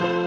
Krásný 0.00 0.18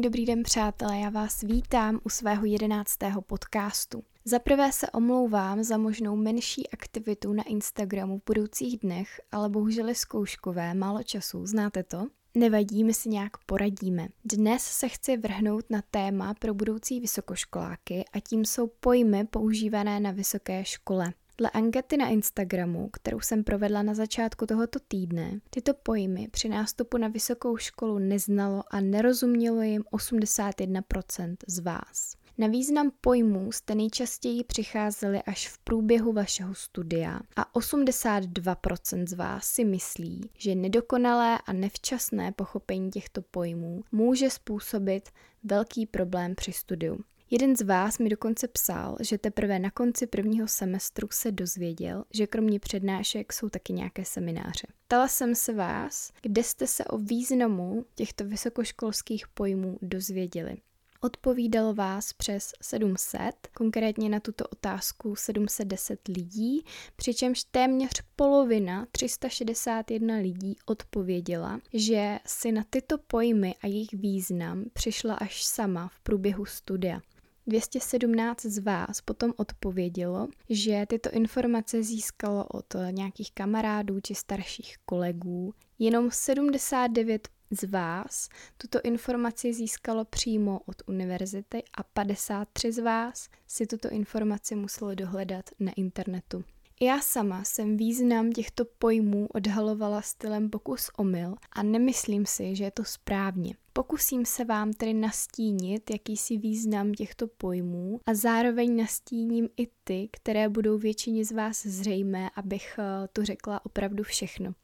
dobrý 0.00 0.26
den, 0.26 0.42
přátelé, 0.42 0.98
já 0.98 1.10
vás 1.10 1.40
vítám 1.40 2.00
u 2.04 2.08
svého 2.08 2.44
jedenáctého 2.44 3.22
podcastu. 3.22 4.04
Za 4.24 4.38
prvé 4.38 4.72
se 4.72 4.90
omlouvám 4.90 5.62
za 5.62 5.78
možnou 5.78 6.16
menší 6.16 6.70
aktivitu 6.70 7.32
na 7.32 7.42
Instagramu 7.42 8.18
v 8.18 8.22
budoucích 8.26 8.78
dnech, 8.78 9.20
ale 9.32 9.48
bohužel 9.48 9.88
je 9.88 9.94
zkouškové, 9.94 10.74
málo 10.74 11.02
času, 11.02 11.46
znáte 11.46 11.82
to? 11.82 12.06
Nevadí, 12.34 12.84
my 12.84 12.94
si 12.94 13.08
nějak 13.08 13.36
poradíme. 13.46 14.08
Dnes 14.24 14.62
se 14.62 14.88
chci 14.88 15.16
vrhnout 15.16 15.70
na 15.70 15.82
téma 15.90 16.34
pro 16.34 16.54
budoucí 16.54 17.00
vysokoškoláky 17.00 18.04
a 18.12 18.20
tím 18.20 18.44
jsou 18.44 18.66
pojmy 18.66 19.24
používané 19.24 20.00
na 20.00 20.10
vysoké 20.10 20.64
škole. 20.64 21.12
Dle 21.38 21.50
ankety 21.50 21.96
na 21.96 22.08
Instagramu, 22.08 22.88
kterou 22.88 23.20
jsem 23.20 23.44
provedla 23.44 23.82
na 23.82 23.94
začátku 23.94 24.46
tohoto 24.46 24.78
týdne, 24.88 25.40
tyto 25.50 25.74
pojmy 25.74 26.28
při 26.30 26.48
nástupu 26.48 26.98
na 26.98 27.08
vysokou 27.08 27.56
školu 27.56 27.98
neznalo 27.98 28.62
a 28.70 28.80
nerozumělo 28.80 29.62
jim 29.62 29.82
81% 29.92 31.36
z 31.46 31.58
vás. 31.58 32.21
Na 32.38 32.46
význam 32.46 32.92
pojmů 33.00 33.52
jste 33.52 33.74
nejčastěji 33.74 34.44
přicházeli 34.44 35.22
až 35.22 35.48
v 35.48 35.58
průběhu 35.58 36.12
vašeho 36.12 36.54
studia 36.54 37.20
a 37.36 37.52
82% 37.54 39.06
z 39.06 39.12
vás 39.12 39.46
si 39.46 39.64
myslí, 39.64 40.30
že 40.38 40.54
nedokonalé 40.54 41.38
a 41.46 41.52
nevčasné 41.52 42.32
pochopení 42.32 42.90
těchto 42.90 43.22
pojmů 43.22 43.82
může 43.92 44.30
způsobit 44.30 45.08
velký 45.44 45.86
problém 45.86 46.34
při 46.34 46.52
studiu. 46.52 47.04
Jeden 47.30 47.56
z 47.56 47.62
vás 47.62 47.98
mi 47.98 48.08
dokonce 48.08 48.48
psal, 48.48 48.96
že 49.00 49.18
teprve 49.18 49.58
na 49.58 49.70
konci 49.70 50.06
prvního 50.06 50.48
semestru 50.48 51.08
se 51.10 51.32
dozvěděl, 51.32 52.04
že 52.14 52.26
kromě 52.26 52.60
přednášek 52.60 53.32
jsou 53.32 53.48
taky 53.48 53.72
nějaké 53.72 54.04
semináře. 54.04 54.66
Ptala 54.86 55.08
jsem 55.08 55.34
se 55.34 55.52
vás, 55.52 56.12
kde 56.22 56.42
jste 56.42 56.66
se 56.66 56.84
o 56.84 56.98
významu 56.98 57.84
těchto 57.94 58.24
vysokoškolských 58.24 59.28
pojmů 59.28 59.78
dozvěděli. 59.82 60.56
Odpovídalo 61.04 61.74
vás 61.74 62.12
přes 62.12 62.52
700, 62.62 63.20
konkrétně 63.56 64.08
na 64.08 64.20
tuto 64.20 64.44
otázku 64.44 65.16
710 65.16 66.08
lidí, 66.08 66.64
přičemž 66.96 67.44
téměř 67.44 68.02
polovina, 68.16 68.86
361 68.92 70.16
lidí, 70.16 70.56
odpověděla, 70.66 71.60
že 71.72 72.18
si 72.26 72.52
na 72.52 72.64
tyto 72.70 72.98
pojmy 72.98 73.54
a 73.62 73.66
jejich 73.66 73.92
význam 73.92 74.64
přišla 74.72 75.14
až 75.14 75.44
sama 75.44 75.88
v 75.88 76.00
průběhu 76.00 76.44
studia. 76.44 77.00
217 77.46 78.42
z 78.42 78.58
vás 78.58 79.00
potom 79.00 79.32
odpovědělo, 79.36 80.28
že 80.50 80.86
tyto 80.88 81.10
informace 81.10 81.82
získalo 81.82 82.46
od 82.46 82.74
nějakých 82.90 83.32
kamarádů 83.32 84.00
či 84.00 84.14
starších 84.14 84.76
kolegů. 84.84 85.54
Jenom 85.78 86.10
79 86.10 87.28
z 87.52 87.64
vás 87.64 88.28
tuto 88.58 88.80
informaci 88.82 89.54
získalo 89.54 90.04
přímo 90.04 90.60
od 90.66 90.76
univerzity 90.86 91.62
a 91.74 91.82
53 91.82 92.72
z 92.72 92.78
vás 92.78 93.28
si 93.46 93.66
tuto 93.66 93.90
informaci 93.90 94.54
muselo 94.54 94.94
dohledat 94.94 95.50
na 95.60 95.72
internetu. 95.76 96.44
Já 96.80 97.00
sama 97.00 97.44
jsem 97.44 97.76
význam 97.76 98.32
těchto 98.32 98.64
pojmů 98.64 99.28
odhalovala 99.34 100.02
stylem 100.02 100.50
pokus 100.50 100.90
omyl 100.96 101.34
a 101.52 101.62
nemyslím 101.62 102.26
si, 102.26 102.56
že 102.56 102.64
je 102.64 102.70
to 102.70 102.84
správně. 102.84 103.54
Pokusím 103.72 104.24
se 104.24 104.44
vám 104.44 104.72
tedy 104.72 104.94
nastínit 104.94 105.90
jakýsi 105.90 106.36
význam 106.36 106.92
těchto 106.92 107.26
pojmů 107.26 108.00
a 108.06 108.14
zároveň 108.14 108.76
nastíním 108.76 109.48
i 109.56 109.68
ty, 109.84 110.08
které 110.12 110.48
budou 110.48 110.78
většině 110.78 111.24
z 111.24 111.32
vás 111.32 111.66
zřejmé, 111.66 112.30
abych 112.36 112.78
eh, 112.78 113.08
tu 113.12 113.24
řekla 113.24 113.66
opravdu 113.66 114.04
všechno. 114.04 114.54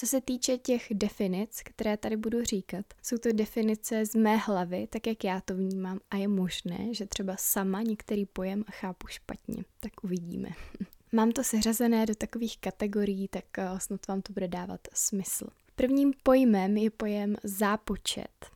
Co 0.00 0.06
se 0.06 0.20
týče 0.20 0.58
těch 0.58 0.86
definic, 0.90 1.60
které 1.64 1.96
tady 1.96 2.16
budu 2.16 2.44
říkat, 2.44 2.86
jsou 3.02 3.18
to 3.18 3.32
definice 3.32 4.06
z 4.06 4.14
mé 4.14 4.36
hlavy, 4.36 4.86
tak 4.86 5.06
jak 5.06 5.24
já 5.24 5.40
to 5.40 5.54
vnímám 5.54 6.00
a 6.10 6.16
je 6.16 6.28
možné, 6.28 6.94
že 6.94 7.06
třeba 7.06 7.36
sama 7.38 7.82
některý 7.82 8.26
pojem 8.26 8.64
chápu 8.70 9.06
špatně. 9.06 9.64
Tak 9.80 9.92
uvidíme. 10.04 10.48
Mám 11.12 11.32
to 11.32 11.44
seřazené 11.44 12.06
do 12.06 12.14
takových 12.14 12.58
kategorií, 12.58 13.28
tak 13.28 13.58
eh, 13.58 13.68
snad 13.78 14.06
vám 14.08 14.22
to 14.22 14.32
bude 14.32 14.48
dávat 14.48 14.80
smysl. 14.94 15.46
Prvním 15.76 16.12
pojmem 16.22 16.76
je 16.76 16.90
pojem 16.90 17.36
zápočet. 17.44 18.46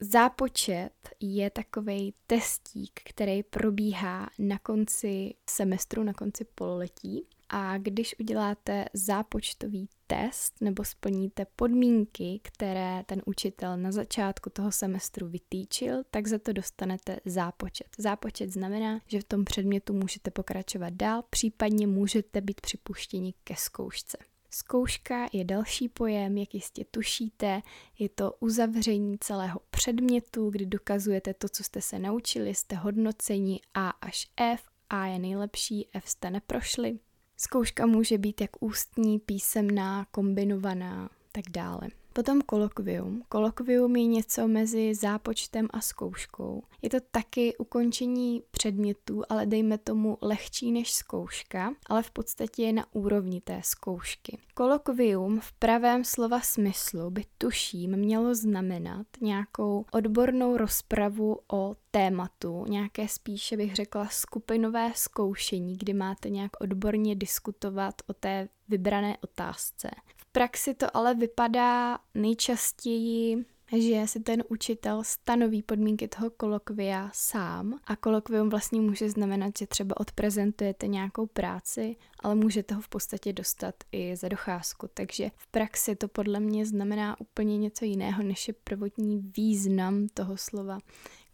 Zápočet 0.00 1.08
je 1.20 1.50
takový 1.50 2.14
testík, 2.26 3.00
který 3.04 3.42
probíhá 3.42 4.30
na 4.38 4.58
konci 4.58 5.34
semestru, 5.50 6.02
na 6.02 6.12
konci 6.12 6.44
pololetí. 6.44 7.26
A 7.48 7.78
když 7.78 8.14
uděláte 8.20 8.84
zápočtový 8.92 9.88
test 10.06 10.54
nebo 10.60 10.84
splníte 10.84 11.46
podmínky, 11.56 12.40
které 12.42 13.04
ten 13.06 13.22
učitel 13.26 13.76
na 13.76 13.92
začátku 13.92 14.50
toho 14.50 14.72
semestru 14.72 15.28
vytýčil, 15.28 16.02
tak 16.10 16.26
za 16.26 16.38
to 16.38 16.52
dostanete 16.52 17.20
zápočet. 17.24 17.86
Zápočet 17.98 18.50
znamená, 18.50 19.00
že 19.06 19.20
v 19.20 19.24
tom 19.24 19.44
předmětu 19.44 19.92
můžete 19.92 20.30
pokračovat 20.30 20.92
dál, 20.92 21.22
případně 21.30 21.86
můžete 21.86 22.40
být 22.40 22.60
připuštěni 22.60 23.34
ke 23.44 23.56
zkoušce. 23.56 24.18
Zkouška 24.50 25.28
je 25.32 25.44
další 25.44 25.88
pojem, 25.88 26.36
jak 26.36 26.54
jistě 26.54 26.84
tušíte, 26.90 27.62
je 27.98 28.08
to 28.08 28.32
uzavření 28.40 29.18
celého 29.20 29.60
předmětu, 29.70 30.50
kdy 30.50 30.66
dokazujete 30.66 31.34
to, 31.34 31.48
co 31.48 31.64
jste 31.64 31.80
se 31.80 31.98
naučili, 31.98 32.54
jste 32.54 32.76
hodnocení 32.76 33.60
A 33.74 33.88
až 33.88 34.26
F, 34.36 34.64
A 34.90 35.06
je 35.06 35.18
nejlepší, 35.18 35.88
F 35.94 36.08
jste 36.08 36.30
neprošli. 36.30 36.98
Zkouška 37.40 37.86
může 37.86 38.18
být 38.18 38.40
jak 38.40 38.50
ústní, 38.60 39.18
písemná, 39.18 40.06
kombinovaná, 40.10 41.10
tak 41.32 41.44
dále. 41.50 41.88
Potom 42.18 42.42
kolokvium. 42.42 43.22
Kolokvium 43.28 43.96
je 43.96 44.06
něco 44.06 44.48
mezi 44.48 44.94
zápočtem 44.94 45.68
a 45.70 45.80
zkouškou. 45.80 46.62
Je 46.82 46.90
to 46.90 46.96
taky 47.10 47.56
ukončení 47.56 48.42
předmětu, 48.50 49.22
ale 49.28 49.46
dejme 49.46 49.78
tomu 49.78 50.18
lehčí 50.20 50.72
než 50.72 50.92
zkouška, 50.92 51.74
ale 51.86 52.02
v 52.02 52.10
podstatě 52.10 52.62
je 52.62 52.72
na 52.72 52.86
úrovni 52.92 53.40
té 53.40 53.60
zkoušky. 53.64 54.38
Kolokvium 54.54 55.40
v 55.40 55.52
pravém 55.52 56.04
slova 56.04 56.40
smyslu 56.40 57.10
by 57.10 57.24
tuším 57.38 57.96
mělo 57.96 58.34
znamenat 58.34 59.06
nějakou 59.20 59.84
odbornou 59.92 60.56
rozpravu 60.56 61.38
o 61.52 61.76
tématu, 61.90 62.64
nějaké 62.68 63.08
spíše 63.08 63.56
bych 63.56 63.74
řekla 63.74 64.08
skupinové 64.08 64.92
zkoušení, 64.94 65.76
kdy 65.76 65.92
máte 65.94 66.30
nějak 66.30 66.50
odborně 66.60 67.14
diskutovat 67.14 67.94
o 68.06 68.12
té 68.12 68.48
vybrané 68.68 69.16
otázce 69.20 69.90
praxi 70.38 70.74
to 70.74 70.96
ale 70.96 71.14
vypadá 71.14 71.98
nejčastěji 72.14 73.44
že 73.76 74.06
si 74.06 74.20
ten 74.20 74.44
učitel 74.48 75.04
stanoví 75.04 75.62
podmínky 75.62 76.08
toho 76.08 76.30
kolokvia 76.30 77.10
sám 77.12 77.78
a 77.86 77.96
kolokvium 77.96 78.48
vlastně 78.48 78.80
může 78.80 79.10
znamenat, 79.10 79.58
že 79.58 79.66
třeba 79.66 80.00
odprezentujete 80.00 80.86
nějakou 80.86 81.26
práci, 81.26 81.96
ale 82.20 82.34
můžete 82.34 82.74
ho 82.74 82.80
v 82.80 82.88
podstatě 82.88 83.32
dostat 83.32 83.74
i 83.92 84.16
za 84.16 84.28
docházku. 84.28 84.88
Takže 84.94 85.30
v 85.36 85.46
praxi 85.46 85.96
to 85.96 86.08
podle 86.08 86.40
mě 86.40 86.66
znamená 86.66 87.20
úplně 87.20 87.58
něco 87.58 87.84
jiného, 87.84 88.22
než 88.22 88.48
je 88.48 88.54
prvotní 88.64 89.18
význam 89.36 90.06
toho 90.14 90.36
slova 90.36 90.78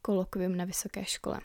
kolokvium 0.03 0.57
na 0.57 0.65
vysoké 0.65 1.05
škole. 1.05 1.41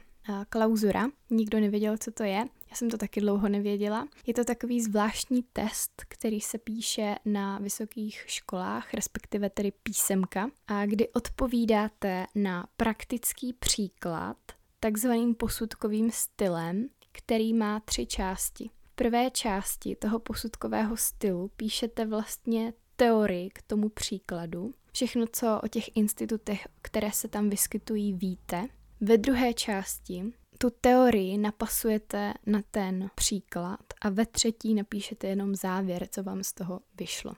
Klauzura, 0.49 1.07
nikdo 1.29 1.59
nevěděl, 1.59 1.97
co 1.97 2.11
to 2.11 2.23
je, 2.23 2.45
já 2.69 2.75
jsem 2.75 2.89
to 2.89 2.97
taky 2.97 3.21
dlouho 3.21 3.49
nevěděla. 3.49 4.07
Je 4.27 4.33
to 4.33 4.45
takový 4.45 4.81
zvláštní 4.81 5.43
test, 5.53 5.91
který 6.07 6.41
se 6.41 6.57
píše 6.57 7.15
na 7.25 7.59
vysokých 7.59 8.23
školách, 8.27 8.93
respektive 8.93 9.49
tedy 9.49 9.71
písemka, 9.83 10.49
a 10.67 10.85
kdy 10.85 11.09
odpovídáte 11.09 12.25
na 12.35 12.67
praktický 12.77 13.53
příklad 13.53 14.37
takzvaným 14.79 15.35
posudkovým 15.35 16.11
stylem, 16.11 16.89
který 17.11 17.53
má 17.53 17.79
tři 17.79 18.05
části. 18.05 18.69
V 18.83 18.95
prvé 18.95 19.31
části 19.31 19.95
toho 19.95 20.19
posudkového 20.19 20.97
stylu 20.97 21.51
píšete 21.55 22.05
vlastně 22.05 22.73
teorii 22.95 23.49
k 23.49 23.61
tomu 23.61 23.89
příkladu, 23.89 24.73
všechno, 24.91 25.25
co 25.33 25.61
o 25.63 25.67
těch 25.67 25.97
institutech, 25.97 26.67
které 26.81 27.11
se 27.11 27.27
tam 27.27 27.49
vyskytují, 27.49 28.13
víte. 28.13 28.67
Ve 29.01 29.17
druhé 29.17 29.53
části 29.53 30.33
tu 30.61 30.69
teorii 30.81 31.37
napasujete 31.37 32.33
na 32.45 32.61
ten 32.71 33.09
příklad 33.15 33.79
a 34.01 34.09
ve 34.09 34.25
třetí 34.25 34.73
napíšete 34.73 35.27
jenom 35.27 35.55
závěr, 35.55 36.07
co 36.11 36.23
vám 36.23 36.43
z 36.43 36.53
toho 36.53 36.79
vyšlo. 36.99 37.33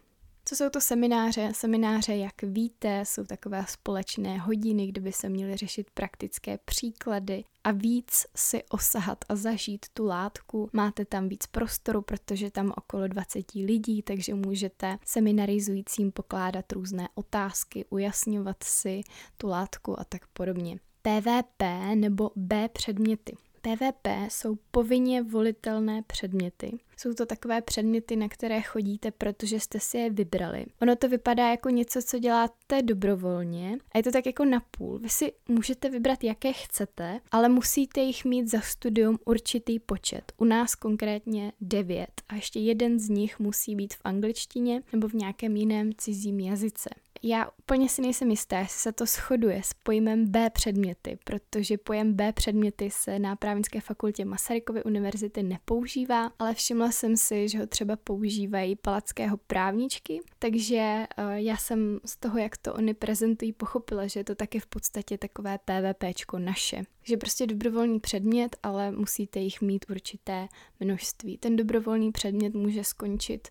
Co 0.46 0.56
jsou 0.56 0.70
to 0.70 0.82
semináře? 0.82 1.52
Semináře, 1.56 2.16
jak 2.16 2.42
víte, 2.44 3.04
jsou 3.06 3.24
takové 3.24 3.66
společné 3.68 4.38
hodiny, 4.38 4.88
kde 4.88 5.02
by 5.02 5.12
se 5.12 5.30
měly 5.30 5.58
řešit 5.58 5.92
praktické 5.94 6.58
příklady 6.66 7.44
a 7.64 7.72
víc 7.72 8.26
si 8.36 8.64
osahat 8.70 9.26
a 9.30 9.36
zažít 9.36 9.86
tu 9.94 10.06
látku. 10.06 10.70
Máte 10.74 11.06
tam 11.06 11.30
víc 11.30 11.48
prostoru, 11.48 12.02
protože 12.02 12.52
tam 12.52 12.74
okolo 12.78 13.08
20 13.08 13.56
lidí, 13.56 14.02
takže 14.02 14.34
můžete 14.34 14.98
seminarizujícím 15.06 16.12
pokládat 16.12 16.72
různé 16.72 17.10
otázky, 17.16 17.86
ujasňovat 17.90 18.64
si 18.64 19.02
tu 19.38 19.48
látku 19.48 20.00
a 20.00 20.04
tak 20.04 20.28
podobně. 20.28 20.80
PVP 21.02 21.64
nebo 21.96 22.32
B 22.36 22.70
předměty. 22.70 23.38
PVP 23.62 24.08
jsou 24.30 24.58
povinně 24.72 25.24
volitelné 25.24 26.04
předměty. 26.08 26.80
Jsou 26.98 27.14
to 27.14 27.26
takové 27.26 27.62
předměty, 27.62 28.16
na 28.16 28.30
které 28.30 28.62
chodíte, 28.62 29.12
protože 29.12 29.60
jste 29.60 29.80
si 29.80 29.98
je 29.98 30.10
vybrali. 30.10 30.66
Ono 30.82 30.96
to 30.96 31.10
vypadá 31.10 31.50
jako 31.50 31.70
něco, 31.70 32.02
co 32.02 32.20
děláte 32.20 32.82
dobrovolně 32.82 33.78
a 33.92 33.98
je 33.98 34.04
to 34.04 34.12
tak 34.12 34.26
jako 34.26 34.46
napůl. 34.46 35.00
Vy 35.00 35.10
si 35.10 35.34
můžete 35.48 35.90
vybrat, 35.90 36.24
jaké 36.24 36.54
chcete, 36.54 37.20
ale 37.32 37.50
musíte 37.50 38.02
jich 38.02 38.26
mít 38.26 38.52
za 38.52 38.62
studium 38.62 39.20
určitý 39.26 39.80
počet. 39.80 40.32
U 40.38 40.46
nás 40.46 40.76
konkrétně 40.76 41.52
devět 41.62 42.22
a 42.30 42.36
ještě 42.36 42.60
jeden 42.60 43.00
z 43.00 43.10
nich 43.10 43.40
musí 43.40 43.76
být 43.76 43.94
v 43.94 44.02
angličtině 44.04 44.82
nebo 44.94 45.08
v 45.08 45.14
nějakém 45.14 45.56
jiném 45.56 45.94
cizím 45.98 46.40
jazyce. 46.40 46.90
Já 47.24 47.50
úplně 47.60 47.90
si 47.90 48.02
nejsem 48.02 48.30
jistá, 48.30 48.60
jestli 48.60 48.80
se 48.80 48.92
to 48.92 49.06
shoduje 49.06 49.62
s 49.64 49.74
pojmem 49.74 50.26
B 50.32 50.50
předměty, 50.50 51.18
protože 51.24 51.78
pojem 51.78 52.14
B 52.14 52.34
předměty 52.34 52.92
se 52.92 53.20
na 53.20 53.36
právnické 53.36 53.82
fakultě 53.82 54.26
Masarykovy 54.26 54.84
univerzity 54.84 55.44
nepoužívá, 55.44 56.32
ale 56.40 56.54
všimla 56.54 56.92
jsem 56.92 57.18
si, 57.18 57.50
že 57.50 57.60
ho 57.60 57.68
třeba 57.68 57.96
používají 57.96 58.76
palackého 58.76 59.38
právničky, 59.38 60.20
takže 60.40 61.08
uh, 61.18 61.32
já 61.32 61.58
jsem 61.58 62.00
z 62.06 62.18
toho, 62.18 62.40
jak 62.40 62.58
to 62.58 62.74
oni 62.74 62.94
prezentují, 62.94 63.54
pochopila, 63.54 64.08
že 64.08 64.20
je 64.20 64.24
to 64.24 64.36
taky 64.36 64.60
v 64.60 64.68
podstatě 64.68 65.18
takové 65.18 65.60
PVPčko 65.66 66.40
naše. 66.40 66.84
Že 67.04 67.18
prostě 67.18 67.48
dobrovolný 67.48 68.00
předmět, 68.00 68.56
ale 68.64 68.92
musíte 68.92 69.40
jich 69.40 69.62
mít 69.62 69.86
určité 69.90 70.48
množství. 70.80 71.38
Ten 71.38 71.56
dobrovolný 71.56 72.12
předmět 72.12 72.54
může 72.54 72.84
skončit 72.84 73.48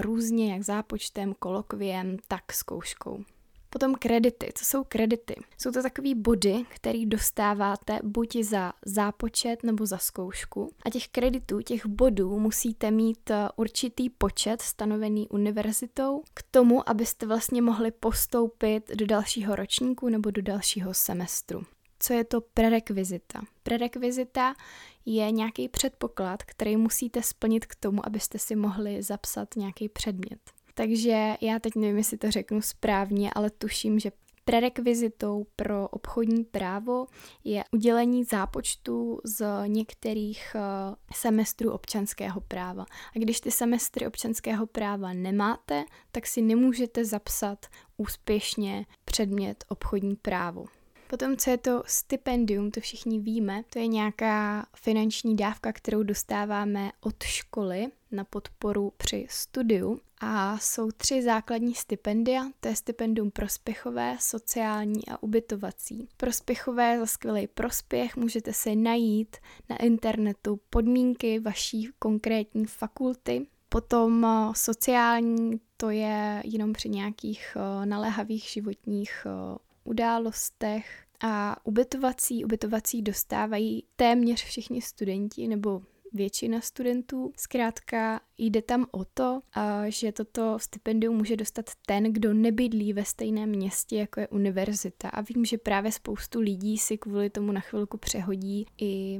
různě, 0.00 0.52
jak 0.52 0.62
zápočtem, 0.62 1.34
kolokviem, 1.38 2.16
tak 2.28 2.52
zkouškou. 2.52 3.24
Potom 3.74 3.94
kredity. 3.94 4.52
Co 4.54 4.64
jsou 4.64 4.84
kredity? 4.84 5.34
Jsou 5.58 5.70
to 5.70 5.82
takové 5.82 6.14
body, 6.14 6.64
které 6.68 7.06
dostáváte 7.06 7.98
buď 8.02 8.36
za 8.36 8.72
zápočet 8.86 9.62
nebo 9.62 9.86
za 9.86 9.98
zkoušku. 9.98 10.70
A 10.84 10.90
těch 10.90 11.08
kreditů, 11.08 11.60
těch 11.60 11.86
bodů 11.86 12.38
musíte 12.38 12.90
mít 12.90 13.30
eh, 13.30 13.48
určitý 13.56 14.10
počet 14.10 14.62
stanovený 14.62 15.28
univerzitou 15.28 16.22
k 16.34 16.42
tomu, 16.50 16.88
abyste 16.88 17.26
vlastně 17.26 17.62
mohli 17.62 17.90
postoupit 17.90 18.90
do 18.94 19.06
dalšího 19.06 19.56
ročníku 19.56 20.08
nebo 20.08 20.30
do 20.30 20.42
dalšího 20.42 20.94
semestru. 20.94 21.62
Co 22.04 22.12
je 22.12 22.24
to 22.24 22.40
prerekvizita? 22.40 23.40
Prerekvizita 23.62 24.54
je 25.06 25.30
nějaký 25.30 25.68
předpoklad, 25.68 26.42
který 26.42 26.76
musíte 26.76 27.22
splnit 27.22 27.66
k 27.66 27.74
tomu, 27.74 28.06
abyste 28.06 28.38
si 28.38 28.56
mohli 28.56 29.02
zapsat 29.02 29.56
nějaký 29.56 29.88
předmět. 29.88 30.40
Takže 30.74 31.34
já 31.40 31.58
teď 31.58 31.74
nevím, 31.76 31.96
jestli 31.96 32.18
to 32.18 32.30
řeknu 32.30 32.62
správně, 32.62 33.30
ale 33.34 33.50
tuším, 33.50 33.98
že 33.98 34.12
Prerekvizitou 34.46 35.46
pro 35.56 35.88
obchodní 35.88 36.44
právo 36.44 37.06
je 37.44 37.64
udělení 37.72 38.24
zápočtu 38.24 39.20
z 39.24 39.46
některých 39.66 40.56
eh, 40.56 40.60
semestrů 41.14 41.72
občanského 41.72 42.40
práva. 42.40 42.86
A 43.16 43.18
když 43.18 43.40
ty 43.40 43.50
semestry 43.50 44.06
občanského 44.06 44.66
práva 44.66 45.12
nemáte, 45.12 45.84
tak 46.12 46.26
si 46.26 46.42
nemůžete 46.42 47.04
zapsat 47.04 47.66
úspěšně 47.96 48.86
předmět 49.04 49.64
obchodní 49.68 50.16
právo. 50.16 50.64
Potom, 51.14 51.36
co 51.36 51.50
je 51.50 51.58
to 51.58 51.82
stipendium, 51.86 52.70
to 52.70 52.80
všichni 52.80 53.18
víme, 53.18 53.62
to 53.70 53.78
je 53.78 53.86
nějaká 53.86 54.66
finanční 54.76 55.36
dávka, 55.36 55.72
kterou 55.72 56.02
dostáváme 56.02 56.92
od 57.00 57.22
školy 57.22 57.86
na 58.10 58.24
podporu 58.24 58.92
při 58.96 59.26
studiu. 59.30 60.00
A 60.20 60.58
jsou 60.58 60.90
tři 60.90 61.22
základní 61.22 61.74
stipendia, 61.74 62.50
to 62.60 62.68
je 62.68 62.76
stipendium 62.76 63.30
prospěchové, 63.30 64.16
sociální 64.20 65.08
a 65.08 65.22
ubytovací. 65.22 66.08
Prospěchové 66.16 66.98
za 66.98 67.06
skvělý 67.06 67.46
prospěch 67.46 68.16
můžete 68.16 68.52
si 68.52 68.76
najít 68.76 69.36
na 69.70 69.76
internetu 69.76 70.60
podmínky 70.70 71.38
vaší 71.38 71.88
konkrétní 71.98 72.66
fakulty. 72.66 73.46
Potom 73.68 74.24
eh, 74.24 74.52
sociální, 74.56 75.60
to 75.76 75.90
je 75.90 76.42
jenom 76.44 76.72
při 76.72 76.88
nějakých 76.88 77.56
eh, 77.56 77.86
naléhavých 77.86 78.44
životních 78.44 79.26
eh, 79.26 79.58
událostech, 79.84 81.03
a 81.26 81.56
ubytovací, 81.66 82.44
ubytovací 82.44 83.02
dostávají 83.02 83.84
téměř 83.96 84.44
všichni 84.44 84.82
studenti, 84.82 85.48
nebo 85.48 85.82
většina 86.12 86.60
studentů. 86.60 87.32
Zkrátka 87.36 88.20
jde 88.38 88.62
tam 88.62 88.86
o 88.90 89.04
to, 89.04 89.40
že 89.88 90.12
toto 90.12 90.58
stipendium 90.58 91.16
může 91.16 91.36
dostat 91.36 91.70
ten, 91.86 92.12
kdo 92.12 92.34
nebydlí 92.34 92.92
ve 92.92 93.04
stejném 93.04 93.48
městě, 93.48 93.96
jako 93.96 94.20
je 94.20 94.28
univerzita. 94.28 95.08
A 95.08 95.20
vím, 95.20 95.44
že 95.44 95.58
právě 95.58 95.92
spoustu 95.92 96.40
lidí 96.40 96.78
si 96.78 96.98
kvůli 96.98 97.30
tomu 97.30 97.52
na 97.52 97.60
chvilku 97.60 97.96
přehodí 97.96 98.66
i 98.80 99.18